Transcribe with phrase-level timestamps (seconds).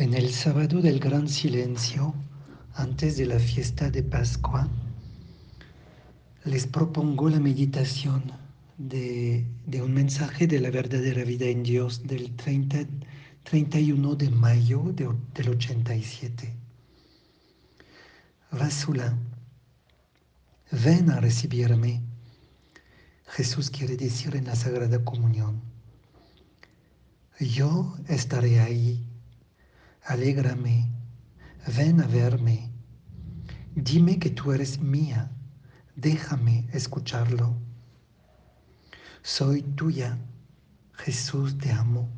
[0.00, 2.14] En el sábado del gran silencio,
[2.72, 4.66] antes de la fiesta de Pascua,
[6.46, 8.32] les propongo la meditación
[8.78, 9.44] de,
[9.74, 12.86] un mensaje de la verdadera vida en Dios del 30,
[13.42, 16.50] 31 de mayo del 87.
[18.52, 19.18] Vasula,
[20.82, 22.00] ven a recibirme.
[23.26, 25.60] Jesús quiere decir en la Sagrada Comunión.
[27.38, 29.09] Yo estaré ahí
[30.04, 30.90] alégrame,
[31.76, 32.70] ven a verme,
[33.74, 35.30] dime que tú eres mía,
[35.94, 37.56] déjame escucharlo.
[39.22, 40.18] Soy tuya,
[40.94, 42.08] Jesús te amo.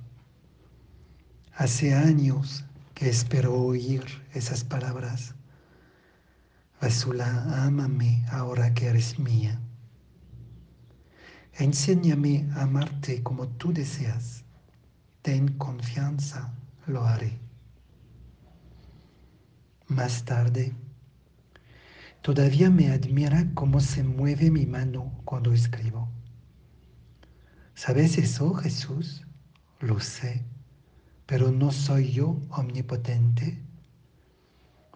[1.54, 2.64] Hace años
[2.94, 5.34] que espero oír esas palabras.
[6.80, 9.60] Vasula, ámame ahora que eres mía.
[11.54, 14.44] Enséñame a amarte como tú deseas.
[15.20, 16.54] Ten confianza,
[16.86, 17.41] lo haré
[19.88, 20.74] más tarde.
[22.22, 26.08] Todavía me admira cómo se mueve mi mano cuando escribo.
[27.74, 29.26] ¿Sabes eso, Jesús?
[29.80, 30.44] Lo sé,
[31.26, 33.58] pero no soy yo omnipotente.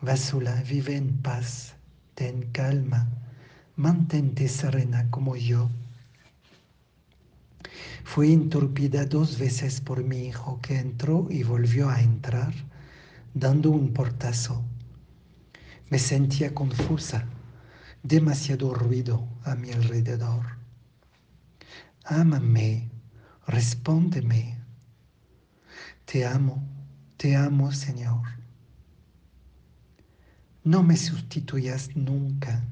[0.01, 1.75] Vasula, vive en paz,
[2.15, 3.09] ten calma,
[3.75, 5.69] mantente serena como yo.
[8.05, 12.55] Fui interrumpida dos veces por mi hijo que entró y volvió a entrar,
[13.35, 14.65] dando un portazo
[15.89, 17.27] me sentía confusa,
[18.03, 20.45] demasiado ruido a mi alrededor.
[22.05, 22.91] Ámame,
[23.47, 24.59] respóndeme.
[26.05, 26.63] Te amo,
[27.17, 28.23] te amo, Señor.
[30.65, 32.65] No me sustituyas nunca.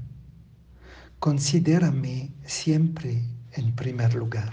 [1.20, 4.52] Considérame siempre en primer lugar.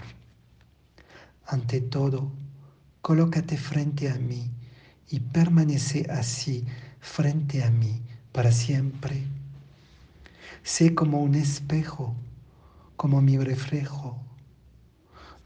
[1.46, 2.32] Ante todo,
[3.00, 4.52] colócate frente a mí
[5.08, 6.64] y permanece así
[7.00, 8.02] frente a mí
[8.32, 9.26] para siempre.
[10.62, 12.16] Sé como un espejo,
[12.96, 14.18] como mi reflejo.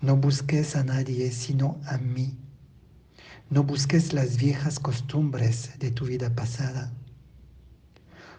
[0.01, 2.37] No busques a nadie sino a mí.
[3.51, 6.93] No busques las viejas costumbres de tu vida pasada.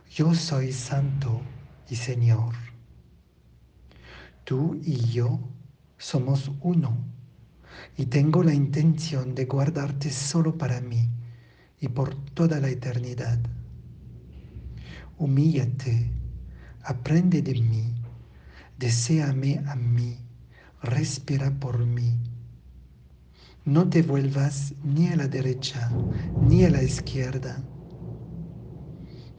[0.10, 1.42] Yo soy santo
[1.90, 2.54] y Señor.
[4.44, 5.40] Tú y yo
[5.98, 6.98] somos uno
[7.98, 11.10] y tengo la intención de guardarte solo para mí
[11.82, 13.40] y por toda la eternidad
[15.18, 16.12] humíllate,
[16.84, 17.94] aprende de mí,
[18.78, 20.18] deséame a mí,
[20.82, 22.16] respira por mí.
[23.66, 25.92] No te vuelvas ni a la derecha
[26.42, 27.62] ni a la izquierda.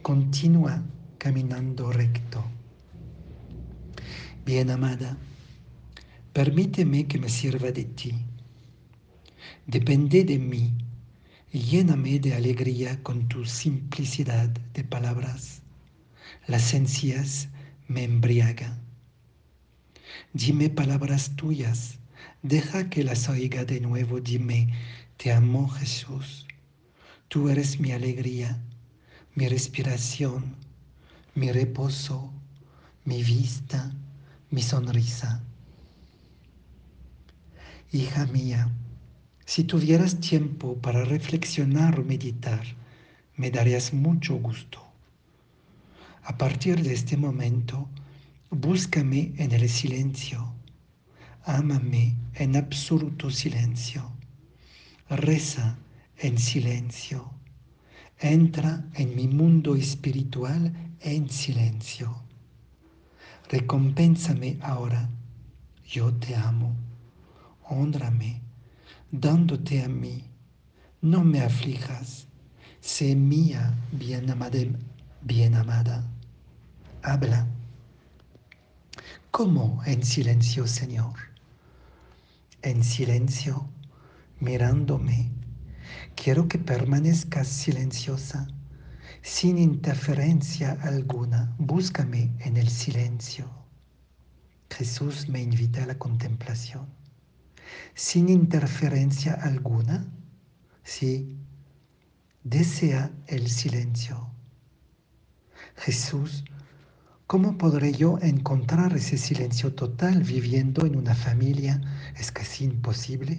[0.03, 0.83] Continúa
[1.17, 2.45] caminando recto.
[4.45, 5.17] Bien amada,
[6.33, 8.15] permíteme que me sirva de ti.
[9.67, 10.77] Depende de mí
[11.53, 15.58] y lléname de alegría con tu simplicidad de palabras
[16.49, 17.49] las sencillas
[17.89, 18.81] me embriagan.
[20.33, 21.99] Dime palabras tuyas,
[22.43, 24.73] deja que las oiga de nuevo, dime,
[25.19, 26.47] te amo Jesús,
[27.29, 28.59] tú eres mi alegría,
[29.35, 30.57] mi respiración,
[31.35, 32.33] mi reposo,
[33.05, 33.93] mi vista,
[34.51, 35.45] mi sonrisa.
[37.93, 38.71] Hija mía,
[39.45, 42.65] si tuvieras tiempo para reflexionar o meditar,
[43.37, 44.88] me darías mucho gusto.
[46.29, 47.89] A partir de este momento,
[48.51, 50.53] búscame en el silencio,
[51.45, 54.13] ámame en absoluto silencio,
[55.09, 55.79] reza
[56.19, 57.31] en silencio,
[58.19, 62.15] entra en mi mundo espiritual en silencio.
[63.49, 65.09] Recompénsame ahora,
[65.87, 66.77] yo te amo,
[67.63, 68.43] honrame,
[69.11, 70.25] dándote a mí,
[71.01, 72.29] no me aflijas,
[72.83, 74.59] sé mía, bien amada,
[75.23, 76.07] bien amada
[77.03, 77.47] habla.
[79.31, 81.15] ¿Cómo en silencio, Señor?
[82.63, 83.69] En silencio,
[84.41, 85.31] mirándome.
[86.17, 88.49] Quiero que permanezcas silenciosa,
[89.23, 91.55] sin interferencia alguna.
[91.59, 93.49] Búscame en el silencio.
[94.71, 96.87] Jesús me invita a la contemplación.
[97.95, 100.07] Sin interferencia alguna,
[100.85, 101.37] sí,
[102.45, 104.31] desea el silencio.
[105.77, 106.45] Jesús
[107.29, 111.79] ¿Cómo podré yo encontrar ese silencio total viviendo en una familia?
[112.17, 113.39] Es casi imposible.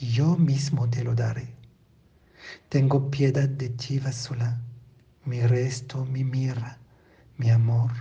[0.00, 1.54] Yo mismo te lo daré.
[2.68, 4.60] Tengo piedad de ti, Vasula,
[5.24, 6.80] mi resto, mi mira,
[7.36, 7.92] mi amor,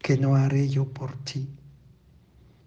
[0.00, 1.48] que no haré yo por ti.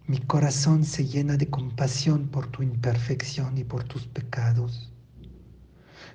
[0.07, 4.93] Mi corazón se llena de compasión por tu imperfección y por tus pecados.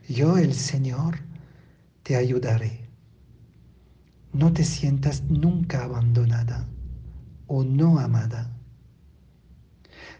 [0.08, 1.18] Yo, el Señor,
[2.02, 2.89] te ayudaré.
[4.32, 6.68] No te sientas nunca abandonada
[7.48, 8.56] o no amada.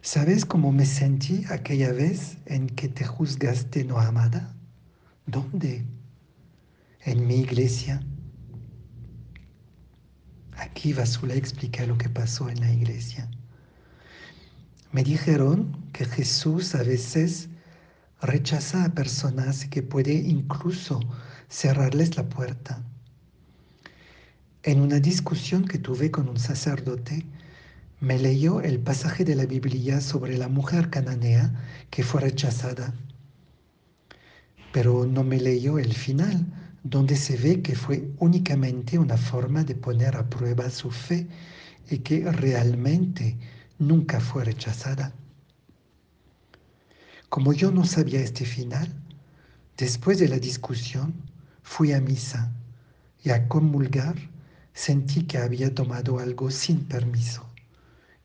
[0.03, 4.57] ¿Sabes cómo me sentí aquella vez en que te juzgaste no amada?
[5.27, 5.87] ¿Dónde?
[7.05, 8.03] En mi iglesia.
[10.57, 13.31] Aquí Vasula explica lo que pasó en la iglesia.
[14.91, 17.49] Me dijeron que Jesús a veces
[18.21, 20.99] rechaza a personas que puede incluso
[21.49, 22.83] cerrarles la puerta.
[24.63, 27.25] En una discusión que tuve con un sacerdote,
[27.99, 31.51] me leyó el pasaje de la Biblia sobre la mujer cananea
[31.89, 32.93] que fue rechazada,
[34.71, 36.47] pero no me leyó el final,
[36.85, 41.27] donde se ve que fue únicamente una forma de poner a prueba su fe
[41.89, 43.39] y que realmente
[43.79, 45.15] nunca fue rechazada.
[47.31, 48.95] Como yo no sabía este final,
[49.79, 51.15] después de la discusión
[51.63, 52.53] fui a misa
[53.25, 54.17] y a comulgar
[54.81, 57.45] sentí que había tomado algo sin permiso,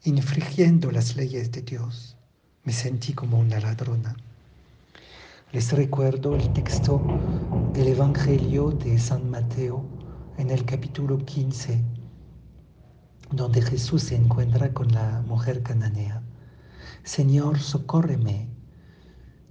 [0.06, 2.16] infringiendo las leyes de Dios.
[2.64, 4.16] Me sentí como una ladrona.
[5.52, 7.02] Les recuerdo el texto
[7.74, 9.84] del Evangelio de San Mateo
[10.38, 11.84] en el capítulo 15
[13.32, 16.24] donde Jesús se encuentra con la mujer cananea.
[17.04, 18.48] Señor, socórreme.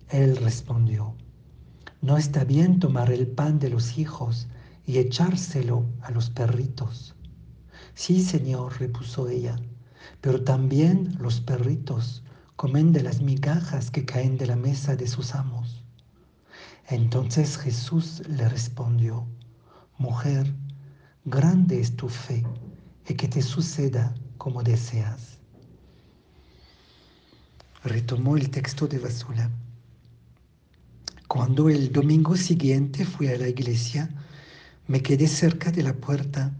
[0.08, 1.14] Él respondió,
[2.00, 4.48] no está bien tomar el pan de los hijos
[4.86, 7.14] y echárselo a los perritos.
[7.94, 9.56] Sí, Señor, repuso ella,
[10.20, 12.22] pero también los perritos
[12.56, 15.84] comen de las migajas que caen de la mesa de sus amos.
[16.88, 19.26] Entonces Jesús le respondió,
[19.96, 20.54] Mujer,
[21.24, 22.44] grande es tu fe
[23.08, 25.38] y que te suceda como deseas.
[27.84, 29.50] Retomó el texto de Vasula.
[31.28, 34.08] Cuando el domingo siguiente fui a la iglesia,
[34.86, 36.52] me quedé cerca de la puerta.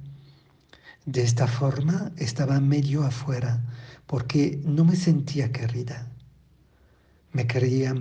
[1.06, 3.62] De esta forma estaba medio afuera
[4.06, 6.10] porque no me sentía querida.
[7.32, 7.92] Me creía,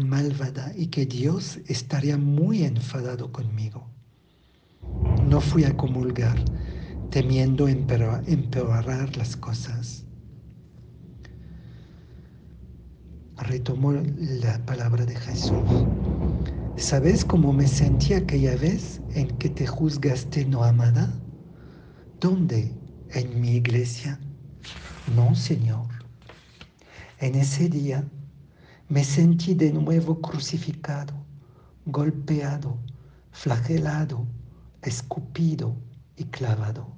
[0.00, 3.86] malvada y que Dios estaría muy enfadado conmigo.
[5.28, 6.42] No fui a comulgar,
[7.10, 10.04] temiendo empeorar las cosas.
[13.36, 15.86] Retomó la palabra de Jesús.
[16.80, 21.12] ¿Sabes cómo me sentí aquella vez en que te juzgaste no amada?
[22.18, 22.74] ¿Dónde?
[23.10, 24.18] ¿En mi iglesia?
[25.14, 25.88] No, Señor.
[27.18, 28.02] En ese día
[28.88, 31.12] me sentí de nuevo crucificado,
[31.84, 32.78] golpeado,
[33.30, 34.26] flagelado,
[34.80, 35.76] escupido
[36.16, 36.96] y clavado.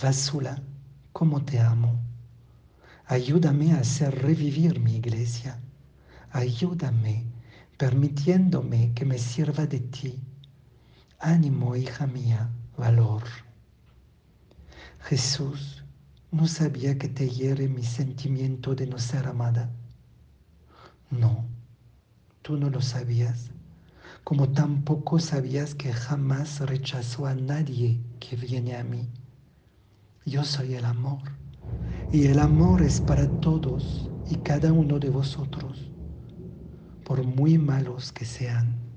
[0.00, 0.62] Vasula,
[1.12, 2.00] ¿cómo te amo?
[3.04, 5.60] Ayúdame a hacer revivir mi iglesia.
[6.30, 7.37] Ayúdame
[7.78, 10.20] permitiéndome que me sirva de ti.
[11.18, 13.22] Ánimo, hija mía, valor.
[15.00, 15.84] Jesús,
[16.30, 19.70] no sabía que te hiere mi sentimiento de no ser amada.
[21.10, 21.46] No,
[22.42, 23.50] tú no lo sabías
[24.28, 29.08] como tampoco sabías que jamás rechazó a nadie que viene a mí.
[30.26, 31.22] Yo soy el amor,
[32.10, 35.90] y el amor es para todos y cada uno de vosotros,
[37.08, 38.87] por muy malos que sean.